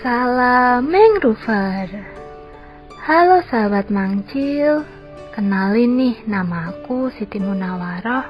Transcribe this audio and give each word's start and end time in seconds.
Salam 0.00 0.88
Mangrover 0.88 1.92
Halo 3.04 3.44
sahabat 3.52 3.92
Mangcil. 3.92 4.80
Kenalin 5.36 5.92
nih 6.00 6.16
nama 6.24 6.72
aku 6.72 7.12
Siti 7.12 7.36
Munawaroh. 7.36 8.24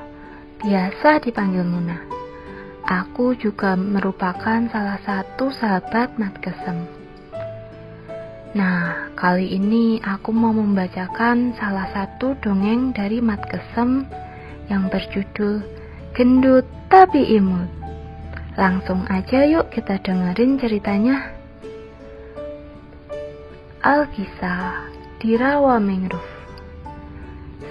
Biasa 0.66 1.22
dipanggil 1.22 1.62
Muna. 1.62 1.94
Aku 2.82 3.38
juga 3.38 3.78
merupakan 3.78 4.66
salah 4.66 4.98
satu 5.06 5.54
sahabat 5.54 6.18
Mat 6.18 6.42
Kesem 6.42 6.90
Nah, 8.58 9.14
kali 9.14 9.54
ini 9.54 10.02
aku 10.02 10.34
mau 10.34 10.50
membacakan 10.50 11.54
salah 11.54 11.86
satu 11.94 12.34
dongeng 12.42 12.90
dari 12.90 13.22
Mat 13.22 13.46
Kesem 13.46 14.10
yang 14.66 14.90
berjudul 14.90 15.62
Gendut 16.18 16.66
Tapi 16.90 17.30
Imut. 17.30 17.70
Langsung 18.58 19.06
aja 19.06 19.46
yuk 19.46 19.70
kita 19.70 20.02
dengerin 20.02 20.58
ceritanya. 20.58 21.39
Alkisah 23.80 24.92
di 25.24 25.40
Rawa 25.40 25.80
Mangrove 25.80 26.36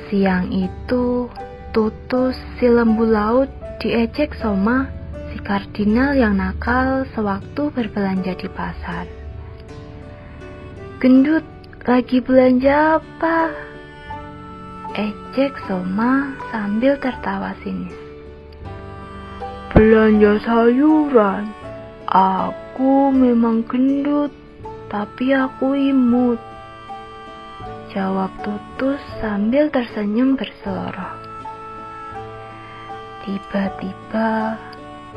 Siang 0.09 0.49
itu, 0.49 1.29
Tutus 1.69 2.33
si 2.57 2.65
lembu 2.65 3.05
laut 3.05 3.45
diejek 3.77 4.33
Soma, 4.41 4.89
si 5.29 5.37
kardinal 5.37 6.17
yang 6.17 6.41
nakal 6.41 7.05
sewaktu 7.13 7.69
berbelanja 7.69 8.33
di 8.41 8.49
pasar. 8.49 9.05
Gendut, 10.97 11.45
lagi 11.85 12.17
belanja 12.25 12.97
apa? 12.97 13.53
Ejek 14.97 15.61
Soma 15.69 16.33
sambil 16.49 16.97
tertawa 16.97 17.53
sinis. 17.61 17.93
Belanja 19.77 20.41
sayuran. 20.41 21.53
Aku 22.09 23.13
memang 23.13 23.61
gendut, 23.69 24.33
tapi 24.89 25.31
aku 25.37 25.77
imut. 25.77 26.41
Jawab 27.93 28.33
Tutus 28.41 29.01
sambil 29.21 29.69
tersenyum 29.69 30.33
berseloroh. 30.33 31.13
Tiba-tiba 33.25 34.57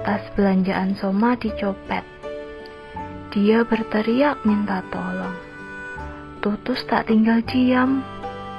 tas 0.05 0.25
belanjaan 0.37 0.93
Soma 1.01 1.37
dicopet. 1.37 2.05
Dia 3.33 3.65
berteriak 3.65 4.45
minta 4.45 4.85
tolong. 4.93 5.37
Tutus 6.45 6.85
tak 6.85 7.09
tinggal 7.09 7.41
diam. 7.49 8.05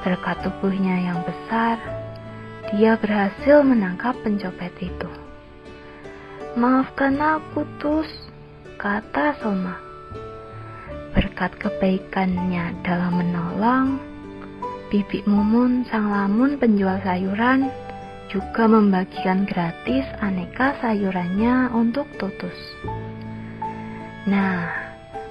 Berkat 0.03 0.43
tubuhnya 0.43 0.99
yang 0.99 1.23
besar, 1.23 1.79
dia 2.75 2.99
berhasil 2.99 3.63
menangkap 3.63 4.11
pencopet 4.19 4.75
itu. 4.83 5.07
Maafkan 6.59 7.15
aku, 7.23 7.63
Tus, 7.79 8.11
kata 8.75 9.39
Soma. 9.39 9.92
Berkat 11.33 11.65
kebaikannya 11.65 12.85
dalam 12.85 13.17
menolong, 13.17 13.97
Bibi 14.93 15.25
Mumun 15.25 15.81
sang 15.89 16.13
lamun 16.13 16.61
penjual 16.61 17.01
sayuran 17.01 17.73
juga 18.29 18.69
membagikan 18.69 19.41
gratis 19.49 20.05
aneka 20.21 20.77
sayurannya 20.77 21.73
untuk 21.73 22.05
Tutus. 22.21 22.53
Nah, 24.29 24.83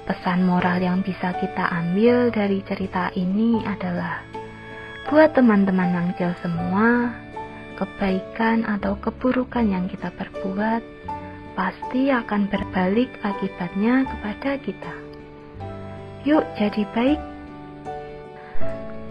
Pesan 0.03 0.43
moral 0.43 0.83
yang 0.83 0.99
bisa 1.07 1.31
kita 1.39 1.71
ambil 1.71 2.27
dari 2.35 2.59
cerita 2.67 3.07
ini 3.15 3.63
adalah 3.63 4.27
buat 5.07 5.31
teman-teman 5.31 5.87
mangcil 5.95 6.35
semua, 6.43 7.15
kebaikan 7.79 8.67
atau 8.67 8.99
keburukan 8.99 9.63
yang 9.63 9.87
kita 9.87 10.11
perbuat 10.11 10.83
pasti 11.55 12.11
akan 12.11 12.51
berbalik 12.51 13.07
akibatnya 13.23 14.03
kepada 14.03 14.59
kita. 14.59 15.02
Yuk 16.23 16.43
jadi 16.55 16.83
baik. 16.95 17.19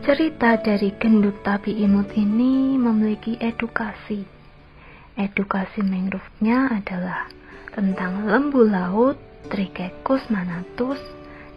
Cerita 0.03 0.59
dari 0.59 0.91
gendut 0.99 1.45
tapi 1.45 1.77
imut 1.85 2.11
ini 2.17 2.75
memiliki 2.81 3.39
edukasi. 3.39 4.25
Edukasi 5.15 5.85
mangrove-nya 5.85 6.73
adalah 6.73 7.29
tentang 7.71 8.27
lembu 8.27 8.65
laut 8.65 9.21
Trichecus 9.51 10.23
manatus, 10.31 10.97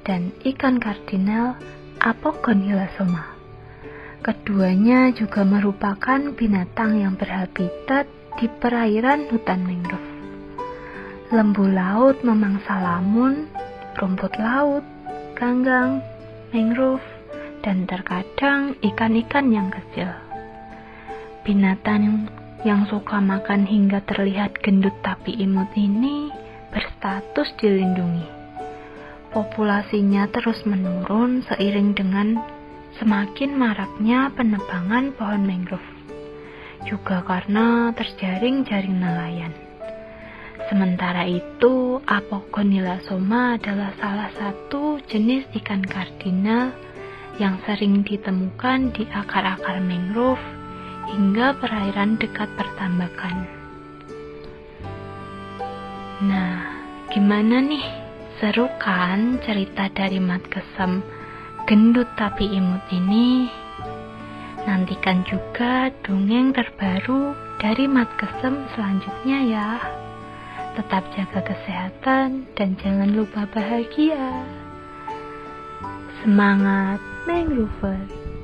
dan 0.06 0.34
ikan 0.42 0.82
kardinal 0.82 1.58
Apogonilasoma. 2.02 3.38
Keduanya 4.26 5.14
juga 5.14 5.46
merupakan 5.46 6.18
binatang 6.34 6.98
yang 6.98 7.14
berhabitat 7.14 8.10
di 8.42 8.50
perairan 8.50 9.30
hutan 9.30 9.62
mangrove. 9.64 10.12
Lembu 11.30 11.66
laut 11.70 12.20
memangsa 12.26 12.82
lamun, 12.82 13.46
rumput 13.98 14.34
laut, 14.42 14.82
ganggang, 15.36 16.00
mangrove, 16.56 17.04
dan 17.60 17.84
terkadang 17.84 18.80
ikan-ikan 18.80 19.52
yang 19.52 19.68
kecil. 19.68 20.08
Binatang 21.44 22.32
yang 22.64 22.88
suka 22.90 23.22
makan 23.22 23.68
hingga 23.68 24.02
terlihat 24.08 24.58
gendut 24.64 24.96
tapi 25.04 25.36
imut 25.38 25.70
ini 25.76 26.32
berstatus 26.72 27.54
dilindungi. 27.60 28.26
Populasinya 29.36 30.32
terus 30.32 30.64
menurun 30.64 31.44
seiring 31.44 31.92
dengan 31.92 32.40
semakin 32.96 33.52
maraknya 33.60 34.32
penebangan 34.32 35.12
pohon 35.20 35.44
mangrove. 35.44 35.90
Juga 36.88 37.22
karena 37.28 37.92
terjaring 37.92 38.64
jaring 38.64 38.98
nelayan. 39.04 39.65
Sementara 40.66 41.30
itu, 41.30 42.02
Apogonilasoma 42.10 43.62
adalah 43.62 43.94
salah 44.02 44.34
satu 44.34 44.98
jenis 45.06 45.46
ikan 45.62 45.86
kardinal 45.86 46.74
yang 47.38 47.62
sering 47.70 48.02
ditemukan 48.02 48.90
di 48.96 49.06
akar-akar 49.14 49.78
mangrove 49.84 50.42
hingga 51.14 51.54
perairan 51.62 52.18
dekat 52.18 52.50
pertambakan. 52.58 53.46
Nah, 56.26 56.82
gimana 57.14 57.62
nih? 57.62 57.86
Seru 58.36 58.68
kan 58.82 59.40
cerita 59.48 59.88
dari 59.96 60.20
Mat 60.20 60.44
Kesem 60.52 61.00
gendut 61.70 62.10
tapi 62.20 62.52
imut 62.52 62.84
ini? 62.92 63.48
Nantikan 64.66 65.24
juga 65.24 65.88
dongeng 66.04 66.52
terbaru 66.52 67.32
dari 67.62 67.86
Mat 67.88 68.12
Kesem 68.20 68.66
selanjutnya 68.76 69.40
ya. 69.46 69.70
Tetap 70.76 71.08
jaga 71.16 71.40
kesehatan 71.40 72.52
dan 72.52 72.76
jangan 72.76 73.16
lupa 73.16 73.48
bahagia. 73.48 74.44
Semangat, 76.20 77.00
Mangrover! 77.24 78.35